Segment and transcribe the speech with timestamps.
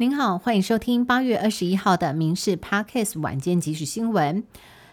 [0.00, 4.42] 您好，欢迎收听八月二十一号的《民事 Podcast》晚间即时新闻。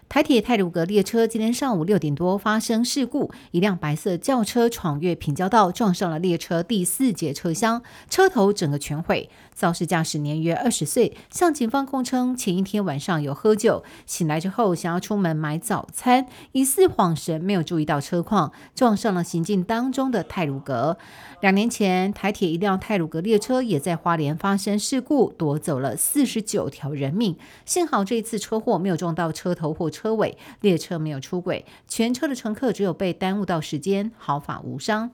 [0.08, 9.28] 台铁泰鲁格列车今天上午六点多发生事故，一辆白色轿车闯越平交道，撞上了列车第四节车厢，车头整个全毁。
[9.54, 20.96] 肇事驾驶年约二十岁，向警方供称前一天晚上有喝酒，醒来之后想要出门买早餐，疑似晃神，没有注意到车况，撞上了行进当中的泰鲁格。
[21.40, 27.36] 两年前，台铁一辆泰鲁格列车也在花莲发生事故，夺走了四十九条人命。
[27.66, 35.10] 幸好这一次车祸没有撞到车头或车尾，列车没有出轨，全车的乘客只有被耽误到时间，毫发无伤。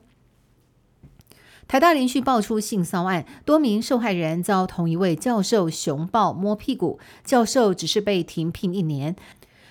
[1.67, 9.15] 台大连续爆出性骚案，多名受害人遭同一位教授熊抱摸屁股，教授只是被停聘一年。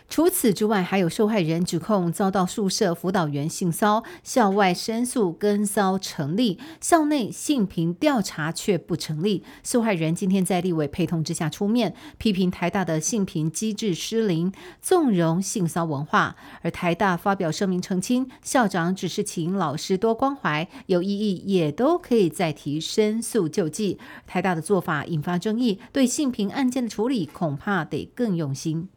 [0.07, 9.43] 除此之外，还有受害人指控遭到宿舍辅导员性骚校外申诉跟骚成立，校内性平调查却不成立。
[9.65, 16.37] 受害人今天在立委陪同之下出面，批评台大的性平机制失灵，纵容性骚文化。
[16.63, 23.99] 而台大发表声明澄清，校长只是请老师多关怀，有异议也都可以再提申诉救济。
[24.29, 28.89] 台大的做法引发争议，对性平案件的处理恐怕得更用心。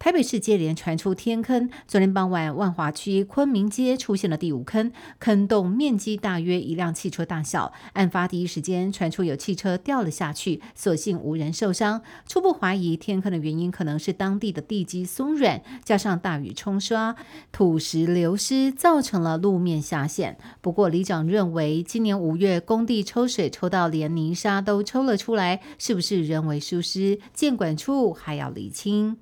[0.00, 7.70] 台北市接连传出天坑，昨天傍晚，万华区昆明街出现了第五坑，坑洞面积大约一辆汽车大小。
[7.92, 12.00] 案发第一时间传出有汽车掉了下去，所幸无人受伤。
[12.26, 17.14] 初步怀疑天坑的原因可能是当地的地基松软，加上大雨冲刷，
[17.52, 20.38] 土石流失，造成了路面下陷。
[20.62, 27.20] 不过里长认为，今年五月工地抽水抽到连泥沙都抽了出来，是不是人为疏失？
[27.34, 29.18] 监管处还要厘清。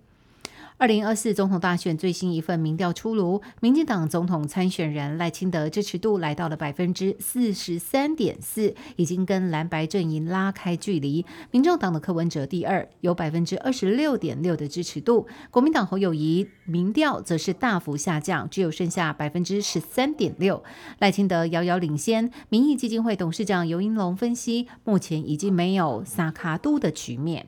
[0.81, 11.27] 二零二四总统大选最新一份民调出炉，民进党总统参选人赖清德支持度来到了百分之四十三点四，已经跟蓝白阵营拉开距离。
[11.51, 15.27] 民众党的柯文哲第二，有百分之二十六点六的支持度。
[15.51, 20.63] 国民党侯友谊民调则是大幅下降，只有剩下百分之十三点六。
[21.01, 22.31] 赖清德遥遥领先。
[22.51, 27.47] 民意基金会董事长尤英龙分析，目前已经没有撒卡度的局面。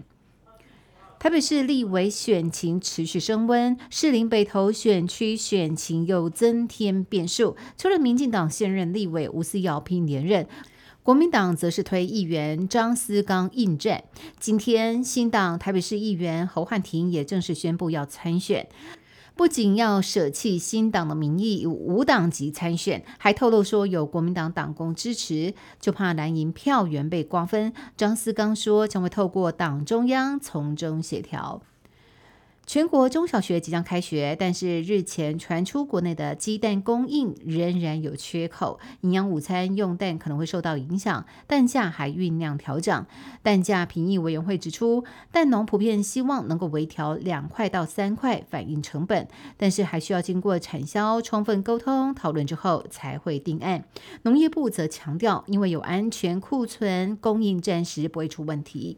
[1.21, 7.59] 台北市立委选情持续升温，士林北投选区选情又增添变数。
[7.77, 10.47] 除了民进党现任立委吴思瑶拼连任，
[11.03, 14.03] 国民党则是推议员张思刚应战。
[14.39, 18.67] 今天新党台北市议员侯汉廷也正式宣布要参选。
[19.37, 27.73] 不仅要舍弃新党的名义无党籍参选，还透露说有国民党党工支持，就怕蓝营票源被瓜分。
[27.97, 31.63] 张思刚说将会透过党中央从中协调。
[32.73, 43.05] 全国中小学即将开学，但是日前传出国内的鸡蛋供应仍然有缺口，营养午餐用蛋可能会受到影响，蛋价还酝酿调整。
[43.43, 49.27] 蛋价评议委员会指出，蛋农普遍希望能够微调两块到三块，反映成本，
[49.57, 53.83] 但是还需要经过产销充分沟通讨论之后才会定案。
[54.23, 58.97] 农业部则强调，因为有安全库存，供应暂时不会出问题。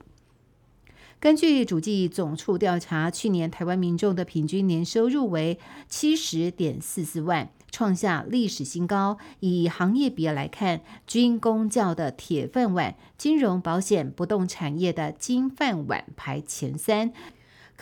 [1.23, 5.57] 根据主计总处调查，去年台湾民众的平均年收入为
[5.89, 9.19] 七十点四四万，创下历史新高。
[9.39, 17.13] 以行业别来看，军工教的铁饭碗、金融保险、不动产业的金饭碗排前三。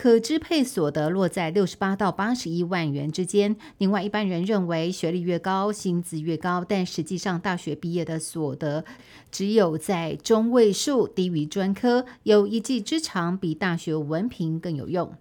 [0.01, 3.55] 可支配所得落在六十八到八十一万元之间。
[3.77, 8.83] 另外，一般人认为学历越高，薪资越高，但实际上大学毕业的所得
[9.29, 15.13] 只有在中位数，低于专科，有一技之长，比大学文凭更有用。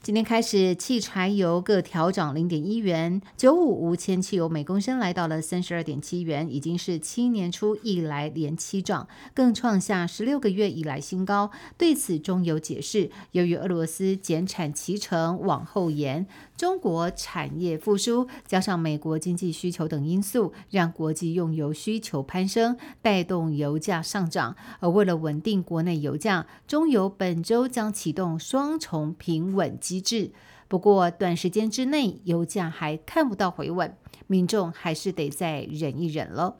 [0.00, 11.50] 今天开始，汽柴油各调涨零点一元，九五无铅汽油每公升来到了三十二点七元，已经是七年初以来连七涨，更创下十六个月以来新高。
[11.76, 16.26] 对此，中油解释，由于俄罗斯减产期程往后延，
[16.56, 24.56] 中国产业复苏，加上美国经济需求等因素，让国际用油需求攀升，带动油价上涨。
[24.78, 29.76] 而为了稳定国内油价，中油本周将启动双重平稳。
[29.88, 30.32] 机制，
[30.68, 33.96] 不过短时间之内油价还看不到回稳，
[34.26, 36.56] 民众还是得再忍一忍了。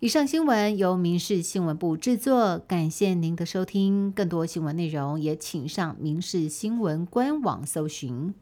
[0.00, 4.10] 以上新闻由民事新闻部制作，感谢您的收听。
[4.10, 8.34] 更多新闻内容也请上民事新闻官网搜寻。